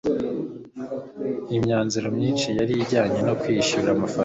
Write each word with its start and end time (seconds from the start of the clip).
imyanzuro 1.55 2.07
myinshi 2.17 2.47
yari 2.59 2.73
ijyanye 2.83 3.19
no 3.27 3.33
kwishyura 3.41 3.89
amafaranga 3.95 4.17